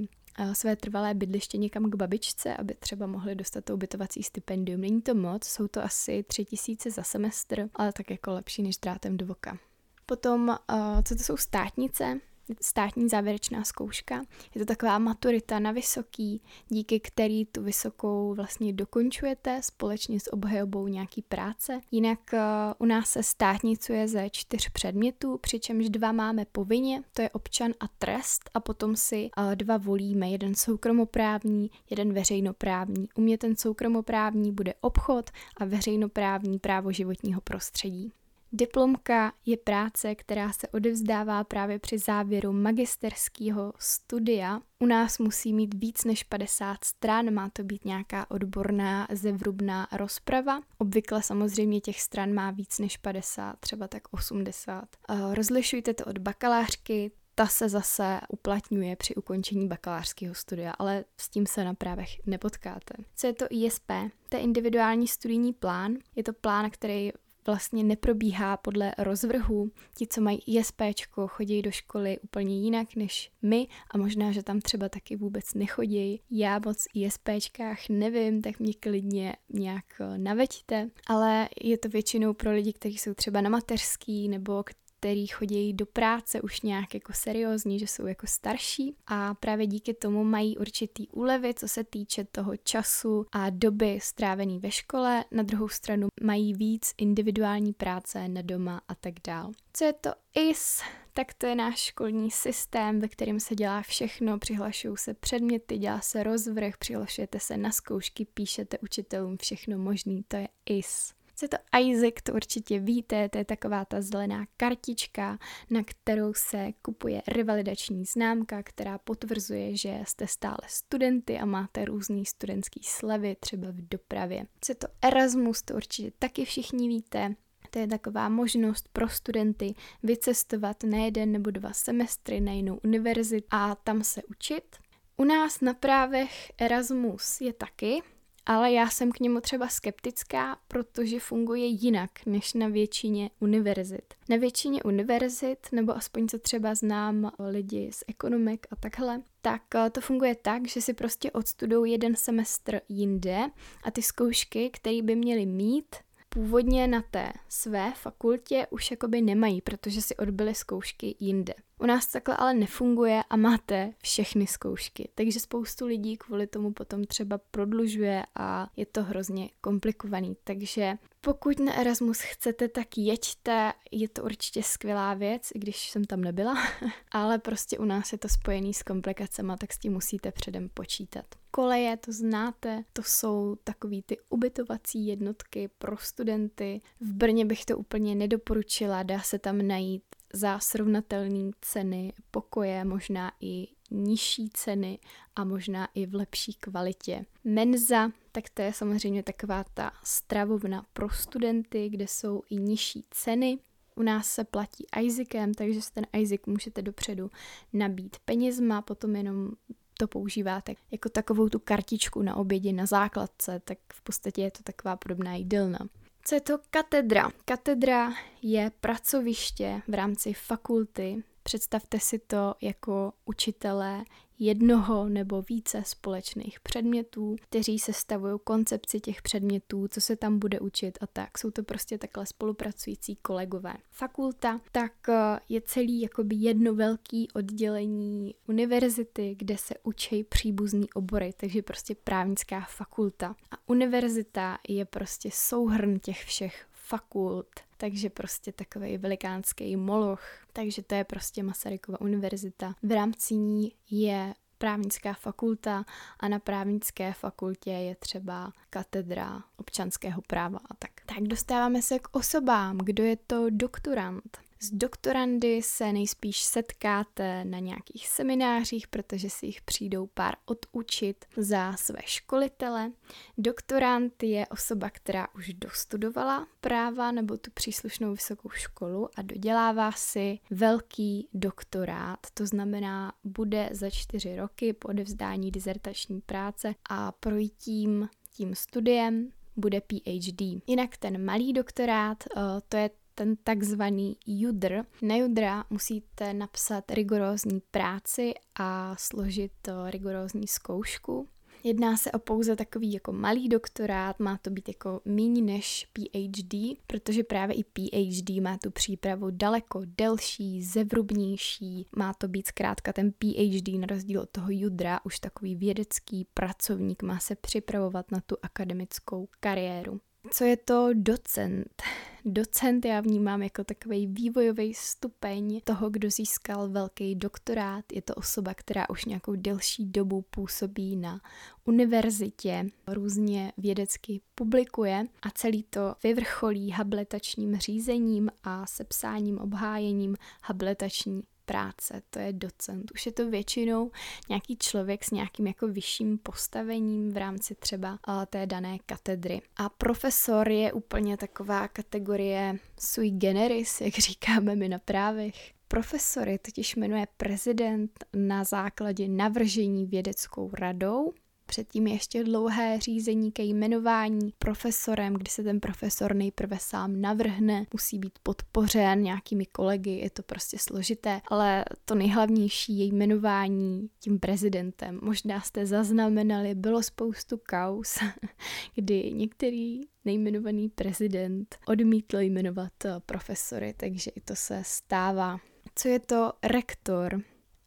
své 0.52 0.76
trvalé 0.76 1.14
bydliště 1.14 1.58
někam 1.58 1.90
k 1.90 1.94
babičce, 1.94 2.56
aby 2.56 2.74
třeba 2.74 3.06
mohli 3.06 3.34
dostat 3.34 3.64
to 3.64 3.74
ubytovací 3.74 4.22
stipendium. 4.22 4.80
Není 4.80 5.02
to 5.02 5.14
moc, 5.14 5.44
jsou 5.44 5.68
to 5.68 5.84
asi 5.84 6.22
tři 6.22 6.44
tisíce 6.44 6.90
za 6.90 7.02
semestr, 7.02 7.68
ale 7.74 7.92
tak 7.92 8.10
jako 8.10 8.30
lepší 8.30 8.62
než 8.62 8.76
drátem 8.76 9.16
do 9.16 9.26
voka. 9.26 9.58
Potom, 10.06 10.56
co 11.04 11.14
to 11.14 11.22
jsou 11.22 11.36
státnice, 11.36 12.20
státní 12.60 13.08
závěrečná 13.08 13.64
zkouška. 13.64 14.24
Je 14.54 14.58
to 14.58 14.64
taková 14.64 14.98
maturita 14.98 15.58
na 15.58 15.72
vysoký, 15.72 16.42
díky 16.68 17.00
který 17.00 17.46
tu 17.46 17.62
vysokou 17.62 18.34
vlastně 18.34 18.72
dokončujete 18.72 19.62
společně 19.62 20.20
s 20.20 20.32
obhajobou 20.32 20.88
nějaký 20.88 21.22
práce. 21.22 21.80
Jinak 21.90 22.18
uh, 22.32 22.38
u 22.78 22.84
nás 22.84 23.10
se 23.10 23.22
státnicuje 23.22 24.08
ze 24.08 24.30
čtyř 24.30 24.68
předmětů, 24.68 25.38
přičemž 25.38 25.90
dva 25.90 26.12
máme 26.12 26.44
povinně, 26.52 27.02
to 27.12 27.22
je 27.22 27.30
občan 27.30 27.72
a 27.80 27.88
trest 27.98 28.50
a 28.54 28.60
potom 28.60 28.96
si 28.96 29.30
uh, 29.38 29.54
dva 29.54 29.76
volíme, 29.76 30.30
jeden 30.30 30.54
soukromoprávní, 30.54 31.70
jeden 31.90 32.12
veřejnoprávní. 32.12 33.08
U 33.14 33.20
mě 33.20 33.38
ten 33.38 33.56
soukromoprávní 33.56 34.52
bude 34.52 34.74
obchod 34.80 35.30
a 35.56 35.64
veřejnoprávní 35.64 36.58
právo 36.58 36.92
životního 36.92 37.40
prostředí. 37.40 38.12
Diplomka 38.56 39.32
je 39.46 39.56
práce, 39.56 40.14
která 40.14 40.52
se 40.52 40.68
odevzdává 40.68 41.44
právě 41.44 41.78
při 41.78 41.98
závěru 41.98 42.52
magisterského 42.52 43.72
studia. 43.78 44.60
U 44.78 44.86
nás 44.86 45.18
musí 45.18 45.52
mít 45.52 45.74
víc 45.74 46.04
než 46.04 46.22
50 46.22 46.84
stran, 46.84 47.34
má 47.34 47.48
to 47.48 47.62
být 47.62 47.84
nějaká 47.84 48.30
odborná 48.30 49.08
zevrubná 49.12 49.88
rozprava. 49.92 50.60
Obvykle 50.78 51.22
samozřejmě 51.22 51.80
těch 51.80 52.00
stran 52.00 52.32
má 52.32 52.50
víc 52.50 52.78
než 52.78 52.96
50, 52.96 53.56
třeba 53.60 53.88
tak 53.88 54.02
80. 54.10 54.84
Eh, 55.08 55.34
rozlišujte 55.34 55.94
to 55.94 56.04
od 56.04 56.18
bakalářky, 56.18 57.10
ta 57.34 57.46
se 57.46 57.68
zase 57.68 58.20
uplatňuje 58.28 58.96
při 58.96 59.14
ukončení 59.14 59.68
bakalářského 59.68 60.34
studia, 60.34 60.72
ale 60.78 61.04
s 61.20 61.28
tím 61.28 61.46
se 61.46 61.64
na 61.64 61.74
právech 61.74 62.26
nepotkáte. 62.26 62.94
Co 63.16 63.26
je 63.26 63.32
to 63.32 63.46
ISP? 63.50 63.90
To 64.28 64.36
je 64.36 64.42
individuální 64.42 65.08
studijní 65.08 65.52
plán. 65.52 65.94
Je 66.16 66.22
to 66.22 66.32
plán, 66.32 66.70
který 66.70 67.12
vlastně 67.46 67.84
neprobíhá 67.84 68.56
podle 68.56 68.94
rozvrhu. 68.98 69.70
Ti, 69.96 70.06
co 70.06 70.20
mají 70.20 70.42
ISP, 70.46 70.80
chodí 71.26 71.62
do 71.62 71.70
školy 71.70 72.18
úplně 72.18 72.60
jinak 72.60 72.96
než 72.96 73.30
my 73.42 73.66
a 73.90 73.98
možná, 73.98 74.32
že 74.32 74.42
tam 74.42 74.60
třeba 74.60 74.88
taky 74.88 75.16
vůbec 75.16 75.54
nechodí. 75.54 76.20
Já 76.30 76.60
moc 76.66 76.84
ISPčkách 76.94 77.78
nevím, 77.88 78.42
tak 78.42 78.58
mě 78.58 78.74
klidně 78.80 79.36
nějak 79.48 79.84
naveďte, 80.16 80.90
ale 81.06 81.48
je 81.62 81.78
to 81.78 81.88
většinou 81.88 82.34
pro 82.34 82.52
lidi, 82.52 82.72
kteří 82.72 82.98
jsou 82.98 83.14
třeba 83.14 83.40
na 83.40 83.50
mateřský 83.50 84.28
nebo 84.28 84.62
který 85.04 85.26
chodí 85.26 85.72
do 85.72 85.86
práce 85.86 86.40
už 86.40 86.60
nějak 86.60 86.94
jako 86.94 87.12
seriózní, 87.12 87.78
že 87.78 87.86
jsou 87.86 88.06
jako 88.06 88.26
starší 88.26 88.96
a 89.06 89.34
právě 89.34 89.66
díky 89.66 89.94
tomu 89.94 90.24
mají 90.24 90.58
určitý 90.58 91.08
úlevy, 91.08 91.54
co 91.54 91.68
se 91.68 91.84
týče 91.84 92.24
toho 92.24 92.56
času 92.56 93.26
a 93.32 93.50
doby 93.50 93.98
strávený 94.02 94.58
ve 94.58 94.70
škole. 94.70 95.24
Na 95.30 95.42
druhou 95.42 95.68
stranu 95.68 96.08
mají 96.22 96.54
víc 96.54 96.94
individuální 96.98 97.72
práce 97.72 98.28
na 98.28 98.42
doma 98.42 98.80
a 98.88 98.94
tak 98.94 99.14
dál. 99.26 99.52
Co 99.72 99.84
je 99.84 99.92
to 99.92 100.10
IS? 100.34 100.82
tak 101.16 101.34
to 101.34 101.46
je 101.46 101.54
náš 101.54 101.78
školní 101.78 102.30
systém, 102.30 103.00
ve 103.00 103.08
kterém 103.08 103.40
se 103.40 103.54
dělá 103.54 103.82
všechno, 103.82 104.38
přihlašují 104.38 104.96
se 104.96 105.14
předměty, 105.14 105.78
dělá 105.78 106.00
se 106.00 106.22
rozvrh, 106.22 106.76
přihlašujete 106.76 107.40
se 107.40 107.56
na 107.56 107.70
zkoušky, 107.70 108.24
píšete 108.24 108.78
učitelům 108.78 109.36
všechno 109.36 109.78
možný, 109.78 110.24
to 110.28 110.36
je 110.36 110.48
IS. 110.66 111.13
Co 111.34 111.44
je 111.44 111.48
to 111.48 111.56
Isaac, 111.80 112.14
to 112.22 112.32
určitě 112.32 112.78
víte, 112.78 113.28
to 113.28 113.38
je 113.38 113.44
taková 113.44 113.84
ta 113.84 114.00
zelená 114.00 114.46
kartička, 114.56 115.38
na 115.70 115.82
kterou 115.84 116.34
se 116.34 116.72
kupuje 116.82 117.22
revalidační 117.28 118.04
známka, 118.04 118.62
která 118.62 118.98
potvrzuje, 118.98 119.76
že 119.76 120.00
jste 120.04 120.26
stále 120.26 120.58
studenty 120.66 121.38
a 121.38 121.44
máte 121.44 121.84
různý 121.84 122.26
studentský 122.26 122.80
slevy, 122.84 123.36
třeba 123.40 123.68
v 123.70 123.80
dopravě. 123.80 124.46
Co 124.60 124.72
je 124.72 124.76
to 124.76 124.86
Erasmus, 125.02 125.62
to 125.62 125.74
určitě 125.74 126.12
taky 126.18 126.44
všichni 126.44 126.88
víte, 126.88 127.34
to 127.70 127.78
je 127.78 127.86
taková 127.86 128.28
možnost 128.28 128.88
pro 128.92 129.08
studenty 129.08 129.74
vycestovat 130.02 130.82
na 130.82 130.98
jeden 130.98 131.32
nebo 131.32 131.50
dva 131.50 131.72
semestry 131.72 132.40
na 132.40 132.52
jinou 132.52 132.80
univerzitu 132.84 133.46
a 133.50 133.74
tam 133.74 134.04
se 134.04 134.22
učit. 134.22 134.76
U 135.16 135.24
nás 135.24 135.60
na 135.60 135.74
právech 135.74 136.52
Erasmus 136.58 137.40
je 137.40 137.52
taky, 137.52 138.02
ale 138.46 138.72
já 138.72 138.90
jsem 138.90 139.12
k 139.12 139.20
němu 139.20 139.40
třeba 139.40 139.68
skeptická, 139.68 140.58
protože 140.68 141.20
funguje 141.20 141.66
jinak 141.66 142.10
než 142.26 142.54
na 142.54 142.68
většině 142.68 143.30
univerzit. 143.40 144.14
Na 144.28 144.36
většině 144.36 144.82
univerzit, 144.82 145.58
nebo 145.72 145.96
aspoň 145.96 146.28
co 146.28 146.38
třeba 146.38 146.74
znám 146.74 147.30
lidi 147.38 147.90
z 147.92 148.04
ekonomik 148.08 148.66
a 148.70 148.76
takhle, 148.76 149.22
tak 149.42 149.62
eh, 149.74 149.90
to 149.90 150.00
funguje 150.00 150.34
tak, 150.34 150.68
že 150.68 150.80
si 150.80 150.94
prostě 150.94 151.30
odstudují 151.30 151.92
jeden 151.92 152.16
semestr 152.16 152.80
jinde 152.88 153.50
a 153.84 153.90
ty 153.90 154.02
zkoušky, 154.02 154.70
které 154.70 155.02
by 155.02 155.16
měli 155.16 155.46
mít, 155.46 155.96
původně 156.34 156.86
na 156.86 157.02
té 157.02 157.32
své 157.48 157.92
fakultě 157.92 158.66
už 158.70 158.90
jakoby 158.90 159.22
nemají, 159.22 159.60
protože 159.60 160.02
si 160.02 160.16
odbyly 160.16 160.54
zkoušky 160.54 161.16
jinde. 161.20 161.54
U 161.78 161.86
nás 161.86 162.06
takhle 162.06 162.36
ale 162.36 162.54
nefunguje 162.54 163.22
a 163.30 163.36
máte 163.36 163.92
všechny 164.02 164.46
zkoušky, 164.46 165.08
takže 165.14 165.40
spoustu 165.40 165.86
lidí 165.86 166.16
kvůli 166.16 166.46
tomu 166.46 166.72
potom 166.72 167.04
třeba 167.04 167.38
prodlužuje 167.50 168.22
a 168.34 168.70
je 168.76 168.86
to 168.86 169.02
hrozně 169.02 169.50
komplikovaný. 169.60 170.36
Takže 170.44 170.98
pokud 171.20 171.60
na 171.60 171.74
Erasmus 171.74 172.20
chcete, 172.20 172.68
tak 172.68 172.98
jeďte, 172.98 173.72
je 173.90 174.08
to 174.08 174.22
určitě 174.22 174.62
skvělá 174.62 175.14
věc, 175.14 175.50
i 175.54 175.58
když 175.58 175.90
jsem 175.90 176.04
tam 176.04 176.20
nebyla, 176.20 176.54
ale 177.10 177.38
prostě 177.38 177.78
u 177.78 177.84
nás 177.84 178.12
je 178.12 178.18
to 178.18 178.28
spojený 178.28 178.74
s 178.74 178.82
komplikacemi, 178.82 179.52
tak 179.60 179.72
s 179.72 179.78
tím 179.78 179.92
musíte 179.92 180.32
předem 180.32 180.68
počítat. 180.74 181.24
Koleje, 181.54 181.96
to 181.96 182.12
znáte, 182.12 182.84
to 182.92 183.02
jsou 183.02 183.56
takový 183.64 184.02
ty 184.02 184.16
ubytovací 184.28 185.06
jednotky 185.06 185.68
pro 185.78 185.96
studenty. 185.96 186.80
V 187.00 187.12
Brně 187.12 187.44
bych 187.44 187.64
to 187.64 187.78
úplně 187.78 188.14
nedoporučila, 188.14 189.02
dá 189.02 189.20
se 189.20 189.38
tam 189.38 189.58
najít 189.58 190.02
za 190.32 190.58
srovnatelné 190.58 191.50
ceny 191.60 192.12
pokoje, 192.30 192.84
možná 192.84 193.32
i 193.40 193.68
nižší 193.90 194.50
ceny 194.52 194.98
a 195.36 195.44
možná 195.44 195.88
i 195.94 196.06
v 196.06 196.14
lepší 196.14 196.54
kvalitě. 196.54 197.24
Menza, 197.44 198.10
tak 198.32 198.44
to 198.54 198.62
je 198.62 198.72
samozřejmě 198.72 199.22
taková 199.22 199.64
ta 199.74 199.92
stravovna 200.04 200.86
pro 200.92 201.10
studenty, 201.10 201.88
kde 201.88 202.06
jsou 202.08 202.42
i 202.50 202.56
nižší 202.56 203.04
ceny. 203.10 203.58
U 203.96 204.02
nás 204.02 204.26
se 204.26 204.44
platí 204.44 204.86
Isaacem, 205.02 205.54
takže 205.54 205.82
si 205.82 205.92
ten 205.92 206.06
Isaac 206.20 206.40
můžete 206.46 206.82
dopředu 206.82 207.30
nabít 207.72 208.16
penězma, 208.24 208.82
potom 208.82 209.16
jenom 209.16 209.50
to 209.98 210.08
používáte 210.08 210.74
jako 210.90 211.08
takovou 211.08 211.48
tu 211.48 211.58
kartičku 211.58 212.22
na 212.22 212.36
obědě 212.36 212.72
na 212.72 212.86
základce, 212.86 213.60
tak 213.64 213.78
v 213.92 214.02
podstatě 214.02 214.42
je 214.42 214.50
to 214.50 214.62
taková 214.62 214.96
podobná 214.96 215.34
jídelna. 215.34 215.78
Co 216.24 216.34
je 216.34 216.40
to 216.40 216.58
katedra? 216.70 217.30
Katedra 217.44 218.12
je 218.42 218.72
pracoviště 218.80 219.82
v 219.88 219.94
rámci 219.94 220.32
fakulty. 220.32 221.24
Představte 221.42 222.00
si 222.00 222.18
to 222.18 222.54
jako 222.60 223.12
učitelé 223.24 224.04
jednoho 224.38 225.08
nebo 225.08 225.42
více 225.42 225.82
společných 225.86 226.60
předmětů, 226.60 227.36
kteří 227.40 227.78
sestavují 227.78 228.38
koncepci 228.44 229.00
těch 229.00 229.22
předmětů, 229.22 229.88
co 229.88 230.00
se 230.00 230.16
tam 230.16 230.38
bude 230.38 230.60
učit 230.60 230.98
a 231.00 231.06
tak. 231.06 231.38
Jsou 231.38 231.50
to 231.50 231.62
prostě 231.62 231.98
takhle 231.98 232.26
spolupracující 232.26 233.16
kolegové. 233.16 233.74
Fakulta 233.90 234.60
tak 234.72 235.08
eh, 235.08 235.40
je 235.48 235.60
celý 235.60 236.00
jakoby 236.00 236.36
jedno 236.36 236.74
velký 236.74 237.28
oddělení 237.34 238.34
univerzity, 238.48 239.34
kde 239.38 239.58
se 239.58 239.74
učí 239.82 240.24
příbuzný 240.24 240.92
obory, 240.92 241.32
takže 241.36 241.62
prostě 241.62 241.94
právnická 242.04 242.60
fakulta. 242.60 243.36
A 243.50 243.56
univerzita 243.66 244.58
je 244.68 244.84
prostě 244.84 245.28
souhrn 245.32 245.98
těch 245.98 246.24
všech 246.24 246.66
fakult, 246.72 247.60
takže 247.84 248.10
prostě 248.10 248.52
takový 248.52 248.98
velikánský 248.98 249.76
moloch. 249.76 250.22
Takže 250.52 250.82
to 250.82 250.94
je 250.94 251.04
prostě 251.04 251.42
Masarykova 251.42 252.00
univerzita. 252.00 252.74
V 252.82 252.92
rámci 252.92 253.34
ní 253.34 253.72
je 253.90 254.34
právnická 254.58 255.12
fakulta 255.12 255.84
a 256.20 256.28
na 256.28 256.38
právnické 256.38 257.12
fakultě 257.12 257.70
je 257.70 257.94
třeba 257.96 258.52
katedra 258.70 259.42
občanského 259.56 260.22
práva 260.22 260.58
a 260.70 260.74
tak. 260.74 260.90
Tak 261.06 261.22
dostáváme 261.22 261.82
se 261.82 261.98
k 261.98 262.08
osobám. 262.16 262.78
Kdo 262.78 263.04
je 263.04 263.16
to 263.16 263.46
doktorant? 263.50 264.38
S 264.64 264.70
doktorandy 264.70 265.62
se 265.62 265.92
nejspíš 265.92 266.42
setkáte 266.42 267.44
na 267.44 267.58
nějakých 267.58 268.08
seminářích, 268.08 268.88
protože 268.88 269.30
si 269.30 269.46
jich 269.46 269.62
přijdou 269.62 270.06
pár 270.06 270.34
odučit 270.46 271.24
za 271.36 271.72
své 271.72 271.98
školitele. 272.04 272.92
Doktorant 273.38 274.22
je 274.22 274.46
osoba, 274.46 274.90
která 274.90 275.28
už 275.34 275.54
dostudovala 275.54 276.46
práva 276.60 277.12
nebo 277.12 277.36
tu 277.36 277.50
příslušnou 277.50 278.12
vysokou 278.12 278.50
školu 278.50 279.08
a 279.16 279.22
dodělává 279.22 279.92
si 279.92 280.38
velký 280.50 281.28
doktorát. 281.34 282.18
To 282.34 282.46
znamená, 282.46 283.12
bude 283.24 283.68
za 283.72 283.90
čtyři 283.90 284.36
roky 284.36 284.72
po 284.72 284.88
odevzdání 284.88 285.50
dizertační 285.50 286.20
práce 286.20 286.74
a 286.90 287.12
projítím 287.12 288.08
tím 288.32 288.54
studiem 288.54 289.28
bude 289.56 289.80
PhD. 289.80 290.40
Jinak 290.66 290.96
ten 290.96 291.24
malý 291.24 291.52
doktorát, 291.52 292.24
eh, 292.36 292.40
to 292.68 292.76
je 292.76 292.90
ten 293.14 293.36
takzvaný 293.36 294.16
judr. 294.26 294.84
Na 295.02 295.16
judra 295.16 295.64
musíte 295.70 296.34
napsat 296.34 296.90
rigorózní 296.90 297.60
práci 297.70 298.34
a 298.54 298.96
složit 298.98 299.52
rigorózní 299.90 300.46
zkoušku. 300.46 301.28
Jedná 301.66 301.96
se 301.96 302.12
o 302.12 302.18
pouze 302.18 302.56
takový 302.56 302.92
jako 302.92 303.12
malý 303.12 303.48
doktorát, 303.48 304.20
má 304.20 304.38
to 304.38 304.50
být 304.50 304.68
jako 304.68 305.00
méně 305.04 305.42
než 305.42 305.88
PhD, 305.92 306.54
protože 306.86 307.24
právě 307.24 307.56
i 307.56 307.64
PhD 307.64 308.42
má 308.42 308.58
tu 308.58 308.70
přípravu 308.70 309.30
daleko 309.30 309.82
delší, 309.84 310.62
zevrubnější, 310.62 311.86
má 311.96 312.14
to 312.14 312.28
být 312.28 312.46
zkrátka 312.46 312.92
ten 312.92 313.12
PhD 313.12 313.68
na 313.68 313.86
rozdíl 313.86 314.20
od 314.20 314.30
toho 314.30 314.48
judra, 314.50 315.00
už 315.04 315.18
takový 315.18 315.56
vědecký 315.56 316.26
pracovník, 316.34 317.02
má 317.02 317.18
se 317.18 317.36
připravovat 317.36 318.10
na 318.10 318.20
tu 318.20 318.36
akademickou 318.42 319.28
kariéru. 319.40 320.00
Co 320.30 320.44
je 320.44 320.56
to 320.56 320.88
docent? 320.92 321.82
Docent 322.24 322.84
já 322.84 323.00
vnímám 323.00 323.42
jako 323.42 323.64
takový 323.64 324.06
vývojový 324.06 324.74
stupeň 324.74 325.60
toho, 325.64 325.90
kdo 325.90 326.10
získal 326.10 326.68
velký 326.68 327.14
doktorát. 327.14 327.84
Je 327.92 328.02
to 328.02 328.14
osoba, 328.14 328.54
která 328.54 328.88
už 328.90 329.04
nějakou 329.04 329.34
delší 329.36 329.86
dobu 329.86 330.22
působí 330.30 330.96
na 330.96 331.20
univerzitě, 331.64 332.66
různě 332.86 333.52
vědecky 333.56 334.20
publikuje 334.34 335.04
a 335.22 335.30
celý 335.30 335.62
to 335.62 335.94
vyvrcholí 336.02 336.70
habilitačním 336.70 337.56
řízením 337.56 338.30
a 338.44 338.66
sepsáním, 338.66 339.38
obhájením 339.38 340.16
habilitační 340.42 341.22
práce, 341.46 342.02
to 342.10 342.18
je 342.18 342.32
docent. 342.32 342.90
Už 342.94 343.06
je 343.06 343.12
to 343.12 343.30
většinou 343.30 343.90
nějaký 344.28 344.56
člověk 344.56 345.04
s 345.04 345.10
nějakým 345.10 345.46
jako 345.46 345.68
vyšším 345.68 346.18
postavením 346.18 347.12
v 347.12 347.16
rámci 347.16 347.54
třeba 347.54 347.98
té 348.30 348.46
dané 348.46 348.78
katedry. 348.86 349.42
A 349.56 349.68
profesor 349.68 350.48
je 350.48 350.72
úplně 350.72 351.16
taková 351.16 351.68
kategorie 351.68 352.58
sui 352.80 353.10
generis, 353.10 353.80
jak 353.80 353.94
říkáme 353.94 354.56
my 354.56 354.68
na 354.68 354.78
právech. 354.78 355.54
Profesor 355.68 356.28
je 356.28 356.38
totiž 356.38 356.76
jmenuje 356.76 357.06
prezident 357.16 358.04
na 358.16 358.44
základě 358.44 359.08
navržení 359.08 359.86
vědeckou 359.86 360.50
radou 360.52 361.12
Předtím 361.54 361.86
ještě 361.86 362.24
dlouhé 362.24 362.80
řízení 362.80 363.32
ke 363.32 363.42
jmenování 363.42 364.32
profesorem, 364.38 365.14
kdy 365.14 365.30
se 365.30 365.42
ten 365.42 365.60
profesor 365.60 366.14
nejprve 366.14 366.56
sám 366.60 367.00
navrhne, 367.00 367.66
musí 367.72 367.98
být 367.98 368.18
podpořen 368.22 369.02
nějakými 369.02 369.46
kolegy, 369.46 369.90
je 369.90 370.10
to 370.10 370.22
prostě 370.22 370.58
složité, 370.58 371.20
ale 371.28 371.64
to 371.84 371.94
nejhlavnější 371.94 372.78
je 372.78 372.84
jmenování 372.84 373.88
tím 374.00 374.18
prezidentem. 374.18 375.00
Možná 375.02 375.40
jste 375.40 375.66
zaznamenali, 375.66 376.54
bylo 376.54 376.82
spoustu 376.82 377.40
kaus, 377.42 377.98
kdy 378.74 379.12
některý 379.12 379.80
nejmenovaný 380.04 380.68
prezident 380.68 381.56
odmítl 381.66 382.18
jmenovat 382.18 382.72
profesory, 383.06 383.74
takže 383.76 384.10
i 384.10 384.20
to 384.20 384.36
se 384.36 384.62
stává. 384.64 385.38
Co 385.74 385.88
je 385.88 385.98
to 385.98 386.32
rektor? 386.42 387.22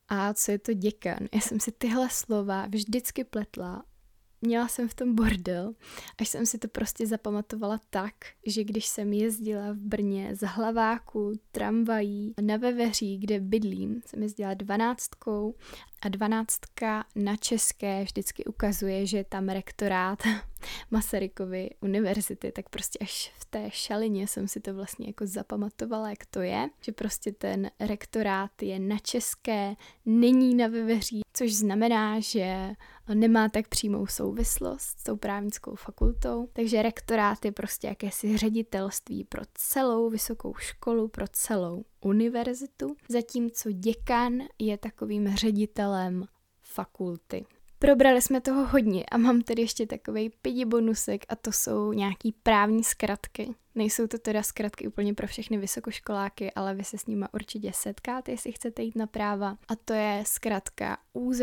A 0.10 0.34
co 0.34 0.52
je 0.52 0.60
to 0.60 0.74
děkan? 0.74 1.18
Já 1.34 1.40
jsem 1.42 1.60
si 1.60 1.72
tyhle 1.72 2.10
slova 2.10 2.66
vždycky 2.66 3.24
pletla 3.24 3.84
měla 4.42 4.68
jsem 4.68 4.88
v 4.88 4.94
tom 4.94 5.16
bordel, 5.16 5.74
až 6.18 6.28
jsem 6.30 6.46
si 6.46 6.58
to 6.58 6.68
prostě 6.68 7.08
zapamatovala 7.08 7.80
tak, 7.90 8.14
že 8.46 8.64
když 8.64 8.86
jsem 8.86 9.14
jezdila 9.14 9.72
v 9.72 9.78
Brně 9.78 10.36
z 10.36 10.48
hlaváku, 10.48 11.34
tramvají 11.52 12.34
na 12.42 12.58
Veveří, 12.58 13.18
kde 13.18 13.40
bydlím, 13.40 14.02
jsem 14.06 14.24
jezdila 14.24 14.54
dvanáctkou 14.54 15.56
a 16.02 16.10
dvanáctka 16.10 17.06
na 17.16 17.36
české 17.36 18.04
vždycky 18.04 18.46
ukazuje, 18.46 19.06
že 19.06 19.18
je 19.18 19.24
tam 19.24 19.50
rektorát 19.50 20.24
Masarykovy 20.92 21.70
univerzity, 21.82 22.52
tak 22.52 22.70
prostě 22.70 23.00
až 23.00 23.34
v 23.40 23.46
té 23.46 23.70
šalině 23.72 24.28
jsem 24.28 24.48
si 24.48 24.60
to 24.60 24.74
vlastně 24.74 25.08
jako 25.08 25.28
zapamatovala, 25.28 26.10
jak 26.10 26.26
to 26.26 26.42
je, 26.42 26.70
že 26.82 26.92
prostě 26.92 27.32
ten 27.32 27.72
rektorát 27.80 28.62
je 28.62 28.80
na 28.80 28.98
české, 28.98 29.76
není 30.06 30.56
na 30.56 30.68
Veveří, 30.68 31.22
což 31.34 31.54
znamená, 31.54 32.20
že 32.20 32.76
nemá 33.14 33.50
tak 33.50 33.68
přímou 33.68 34.08
souvislost 34.08 34.82
s 35.00 35.04
tou 35.04 35.16
právnickou 35.16 35.76
fakultou, 35.76 36.50
takže 36.54 36.82
rektorát 36.82 37.46
je 37.46 37.52
prostě 37.52 37.88
jakési 37.88 38.38
ředitelství 38.38 39.24
pro 39.24 39.42
celou 39.54 40.10
vysokou 40.10 40.54
školu, 40.56 41.08
pro 41.08 41.26
celou 41.28 41.86
univerzitu, 42.02 42.96
zatímco 43.10 43.72
děkan 43.72 44.40
je 44.60 44.78
takovým 44.78 45.36
ředitelem 45.36 46.26
fakulty. 46.62 47.46
Probrali 47.80 48.22
jsme 48.22 48.42
toho 48.42 48.66
hodně 48.68 49.06
a 49.06 49.18
mám 49.18 49.42
tady 49.42 49.62
ještě 49.62 49.88
takový 49.88 50.30
pidi 50.42 50.66
bonusek 50.66 51.26
a 51.30 51.36
to 51.36 51.52
jsou 51.52 51.94
nějaký 51.94 52.32
právní 52.44 52.84
zkratky. 52.84 53.56
Nejsou 53.76 54.08
to 54.08 54.18
teda 54.18 54.44
zkratky 54.44 54.88
úplně 54.88 55.14
pro 55.14 55.28
všechny 55.28 55.58
vysokoškoláky, 55.58 56.52
ale 56.52 56.76
vy 56.76 56.84
se 56.84 56.98
s 56.98 57.06
nimi 57.06 57.26
určitě 57.34 57.72
setkáte, 57.74 58.32
jestli 58.32 58.52
chcete 58.52 58.82
jít 58.84 58.96
na 58.96 59.08
práva. 59.08 59.58
A 59.68 59.76
to 59.76 59.94
je 59.94 60.24
zkratka 60.26 60.98
UZ, 61.14 61.42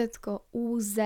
UZ 0.53 0.99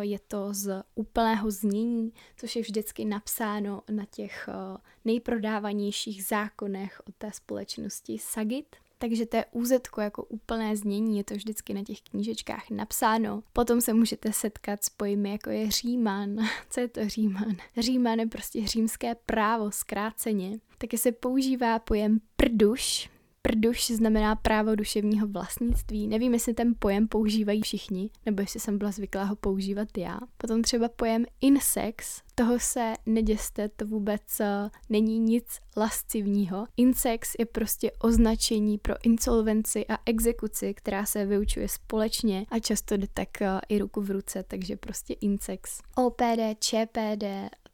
je 0.00 0.18
to 0.18 0.54
z 0.54 0.82
úplného 0.94 1.50
znění, 1.50 2.12
což 2.36 2.56
je 2.56 2.62
vždycky 2.62 3.04
napsáno 3.04 3.82
na 3.90 4.04
těch 4.10 4.48
eh, 4.48 4.78
nejprodávanějších 5.04 6.24
zákonech 6.24 7.02
od 7.08 7.14
té 7.14 7.32
společnosti 7.32 8.18
Sagit. 8.18 8.76
Takže 9.04 9.26
to 9.26 9.36
je 9.36 9.44
UZ 9.52 9.72
jako 9.98 10.24
úplné 10.24 10.76
znění, 10.76 11.18
je 11.18 11.24
to 11.24 11.34
vždycky 11.34 11.74
na 11.74 11.84
těch 11.84 12.00
knížečkách 12.00 12.70
napsáno. 12.70 13.42
Potom 13.52 13.80
se 13.80 13.92
můžete 13.94 14.32
setkat 14.32 14.84
s 14.84 14.88
pojmy 14.88 15.30
jako 15.30 15.50
je 15.50 15.70
Říman. 15.70 16.36
Co 16.70 16.80
je 16.80 16.88
to 16.88 17.08
Říman? 17.08 17.56
Říman 17.78 18.18
je 18.18 18.26
prostě 18.26 18.66
římské 18.66 19.14
právo 19.14 19.70
zkráceně. 19.70 20.58
Taky 20.78 20.98
se 20.98 21.12
používá 21.12 21.78
pojem 21.78 22.20
prduš, 22.36 23.10
Prduš 23.48 23.86
znamená 23.86 24.36
právo 24.36 24.74
duševního 24.74 25.26
vlastnictví. 25.26 26.08
Nevím, 26.08 26.34
jestli 26.34 26.54
ten 26.54 26.74
pojem 26.78 27.08
používají 27.08 27.62
všichni, 27.62 28.10
nebo 28.26 28.40
jestli 28.40 28.60
jsem 28.60 28.78
byla 28.78 28.90
zvyklá 28.90 29.24
ho 29.24 29.36
používat 29.36 29.98
já. 29.98 30.18
Potom 30.36 30.62
třeba 30.62 30.88
pojem 30.88 31.24
insex, 31.40 32.22
toho 32.34 32.58
se 32.58 32.92
neděste, 33.06 33.68
to 33.68 33.86
vůbec 33.86 34.22
uh, 34.40 34.46
není 34.88 35.18
nic 35.18 35.60
lascivního. 35.76 36.66
Insex 36.76 37.32
je 37.38 37.46
prostě 37.46 37.90
označení 37.98 38.78
pro 38.78 38.94
insolvenci 39.02 39.86
a 39.86 39.98
exekuci, 40.06 40.74
která 40.74 41.06
se 41.06 41.26
vyučuje 41.26 41.68
společně 41.68 42.46
a 42.50 42.58
často 42.58 42.96
jde 42.96 43.06
tak 43.14 43.28
uh, 43.40 43.46
i 43.68 43.78
ruku 43.78 44.00
v 44.00 44.10
ruce, 44.10 44.42
takže 44.42 44.76
prostě 44.76 45.14
insex. 45.14 45.80
OPD, 45.96 46.40
ČPD, 46.58 47.24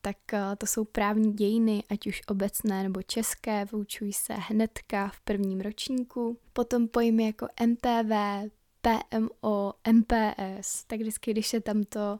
tak 0.00 0.16
eh, 0.32 0.56
to 0.58 0.66
jsou 0.66 0.84
právní 0.84 1.32
dějiny, 1.32 1.84
ať 1.90 2.06
už 2.06 2.22
obecné 2.28 2.82
nebo 2.82 3.02
české, 3.02 3.64
vyučují 3.64 4.12
se 4.12 4.34
hnedka 4.34 5.08
v 5.08 5.20
prvním 5.20 5.60
ročníku. 5.60 6.38
Potom 6.52 6.88
pojmy 6.88 7.26
jako 7.26 7.46
MPV, 7.66 8.12
PMO, 8.80 9.72
MPS, 9.92 10.84
tak 10.84 11.00
vždycky, 11.00 11.30
když 11.30 11.52
je 11.52 11.60
tam 11.60 11.82
to 11.82 12.16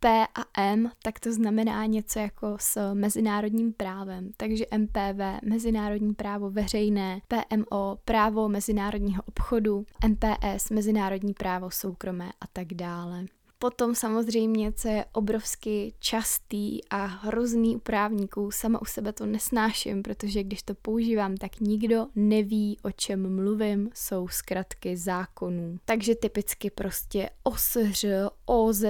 P 0.00 0.26
a 0.34 0.62
M, 0.62 0.90
tak 1.02 1.20
to 1.20 1.32
znamená 1.32 1.86
něco 1.86 2.18
jako 2.18 2.56
s 2.60 2.94
mezinárodním 2.94 3.72
právem. 3.72 4.30
Takže 4.36 4.64
MPV, 4.76 5.42
mezinárodní 5.44 6.14
právo 6.14 6.50
veřejné, 6.50 7.20
PMO, 7.28 7.98
právo 8.04 8.48
mezinárodního 8.48 9.22
obchodu, 9.22 9.84
MPS, 10.08 10.70
mezinárodní 10.70 11.34
právo 11.34 11.70
soukromé 11.70 12.30
a 12.40 12.46
tak 12.52 12.74
dále. 12.74 13.24
Potom 13.62 13.94
samozřejmě, 13.94 14.72
co 14.72 14.88
je 14.88 15.04
obrovsky 15.12 15.92
častý 15.98 16.84
a 16.90 17.04
hrozný 17.04 17.76
u 17.76 17.78
právníků, 17.78 18.50
sama 18.50 18.82
u 18.82 18.84
sebe 18.84 19.12
to 19.12 19.26
nesnáším, 19.26 20.02
protože 20.02 20.42
když 20.42 20.62
to 20.62 20.74
používám, 20.74 21.36
tak 21.36 21.60
nikdo 21.60 22.06
neví, 22.14 22.78
o 22.82 22.90
čem 22.90 23.34
mluvím, 23.34 23.90
jsou 23.94 24.28
zkratky 24.28 24.96
zákonů. 24.96 25.78
Takže 25.84 26.14
typicky 26.14 26.70
prostě 26.70 27.30
OSŘ, 27.42 28.04
OZ, 28.46 28.84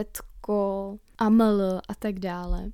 AML 1.19 1.81
a 1.89 1.95
tak 1.99 2.19
dále. 2.19 2.71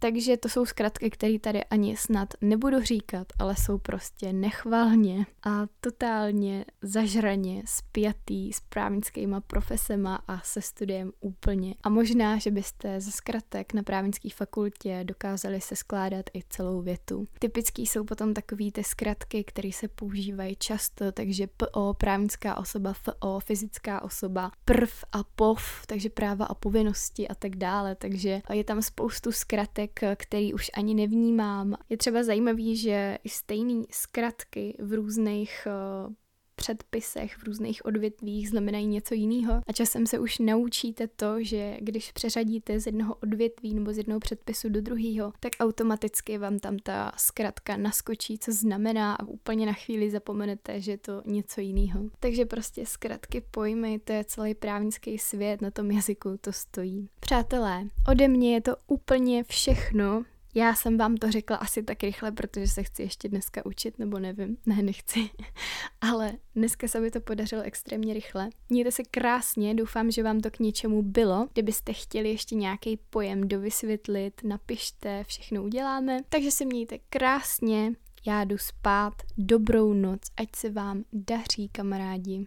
Takže 0.00 0.36
to 0.36 0.48
jsou 0.48 0.66
zkratky, 0.66 1.10
které 1.10 1.38
tady 1.38 1.64
ani 1.64 1.96
snad 1.96 2.34
nebudu 2.40 2.82
říkat, 2.82 3.26
ale 3.38 3.56
jsou 3.56 3.78
prostě 3.78 4.32
nechvalně 4.32 5.26
a 5.46 5.66
totálně 5.80 6.64
zažraně 6.82 7.62
spjatý 7.66 8.52
s 8.52 8.60
právnickýma 8.60 9.40
profesema 9.40 10.22
a 10.28 10.40
se 10.40 10.62
studiem 10.62 11.12
úplně. 11.20 11.74
A 11.82 11.88
možná, 11.88 12.38
že 12.38 12.50
byste 12.50 13.00
ze 13.00 13.10
zkratek 13.10 13.74
na 13.74 13.82
právnické 13.82 14.28
fakultě 14.30 15.00
dokázali 15.04 15.60
se 15.60 15.76
skládat 15.76 16.26
i 16.34 16.42
celou 16.48 16.82
větu. 16.82 17.24
Typický 17.38 17.86
jsou 17.86 18.04
potom 18.04 18.34
takový 18.34 18.72
ty 18.72 18.84
zkratky, 18.84 19.44
které 19.44 19.72
se 19.72 19.88
používají 19.88 20.56
často, 20.56 21.12
takže 21.12 21.46
PO, 21.46 21.94
právnická 21.94 22.56
osoba, 22.56 22.92
FO, 22.92 23.40
fyzická 23.40 24.02
osoba, 24.02 24.50
prv 24.64 25.04
a 25.12 25.24
POV, 25.24 25.86
takže 25.86 26.10
práva 26.10 26.44
a 26.44 26.54
povinnosti 26.54 27.28
a 27.28 27.34
tak 27.34 27.56
dále. 27.56 27.94
Takže 27.94 28.40
je 28.52 28.64
tam 28.64 28.82
spoustu 28.82 29.32
zkratek, 29.32 29.87
prvek, 29.88 30.22
který 30.22 30.54
už 30.54 30.70
ani 30.74 30.94
nevnímám. 30.94 31.74
Je 31.88 31.96
třeba 31.96 32.22
zajímavý, 32.22 32.76
že 32.76 33.18
i 33.24 33.28
stejný 33.28 33.86
zkratky 33.90 34.76
v 34.80 34.92
různých 34.92 35.66
uh, 36.06 36.14
předpisech 36.58 37.36
v 37.36 37.44
různých 37.44 37.84
odvětvích 37.84 38.48
znamenají 38.48 38.86
něco 38.86 39.14
jiného. 39.14 39.60
A 39.66 39.72
časem 39.72 40.06
se 40.06 40.18
už 40.18 40.38
naučíte 40.38 41.06
to, 41.06 41.42
že 41.44 41.76
když 41.80 42.12
přeřadíte 42.12 42.80
z 42.80 42.86
jednoho 42.86 43.14
odvětví 43.14 43.74
nebo 43.74 43.92
z 43.92 43.98
jednoho 43.98 44.20
předpisu 44.20 44.68
do 44.68 44.80
druhého, 44.80 45.32
tak 45.40 45.52
automaticky 45.60 46.38
vám 46.38 46.58
tam 46.58 46.78
ta 46.78 47.12
zkratka 47.16 47.76
naskočí, 47.76 48.38
co 48.38 48.52
znamená 48.52 49.14
a 49.14 49.24
úplně 49.24 49.66
na 49.66 49.72
chvíli 49.72 50.10
zapomenete, 50.10 50.80
že 50.80 50.90
je 50.90 50.98
to 50.98 51.22
něco 51.26 51.60
jiného. 51.60 52.00
Takže 52.20 52.44
prostě 52.46 52.86
zkratky 52.86 53.42
pojmy, 53.50 53.98
to 53.98 54.12
je 54.12 54.24
celý 54.24 54.54
právnický 54.54 55.18
svět, 55.18 55.62
na 55.62 55.70
tom 55.70 55.90
jazyku 55.90 56.36
to 56.40 56.52
stojí. 56.52 57.08
Přátelé, 57.20 57.88
ode 58.10 58.28
mě 58.28 58.54
je 58.54 58.60
to 58.60 58.76
úplně 58.86 59.44
všechno. 59.44 60.24
Já 60.58 60.74
jsem 60.74 60.98
vám 60.98 61.16
to 61.16 61.30
řekla 61.30 61.56
asi 61.56 61.82
tak 61.82 62.02
rychle, 62.02 62.32
protože 62.32 62.68
se 62.68 62.82
chci 62.82 63.02
ještě 63.02 63.28
dneska 63.28 63.66
učit, 63.66 63.98
nebo 63.98 64.18
nevím, 64.18 64.56
ne, 64.66 64.82
nechci. 64.82 65.30
Ale 66.00 66.32
dneska 66.54 66.88
se 66.88 67.00
mi 67.00 67.10
to 67.10 67.20
podařilo 67.20 67.62
extrémně 67.62 68.14
rychle. 68.14 68.50
Mějte 68.68 68.92
se 68.92 69.02
krásně, 69.02 69.74
doufám, 69.74 70.10
že 70.10 70.22
vám 70.22 70.40
to 70.40 70.50
k 70.50 70.58
něčemu 70.58 71.02
bylo. 71.02 71.48
Kdybyste 71.52 71.92
chtěli 71.92 72.28
ještě 72.28 72.54
nějaký 72.54 72.96
pojem 73.10 73.48
dovysvětlit, 73.48 74.40
napište, 74.44 75.24
všechno 75.24 75.62
uděláme. 75.62 76.20
Takže 76.28 76.50
se 76.50 76.64
mějte 76.64 76.98
krásně, 77.10 77.92
já 78.26 78.44
jdu 78.44 78.58
spát, 78.58 79.14
dobrou 79.36 79.92
noc, 79.92 80.20
ať 80.36 80.48
se 80.56 80.70
vám 80.70 81.04
daří, 81.12 81.68
kamarádi. 81.68 82.46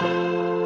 thank 0.00 0.32
you 0.32 0.57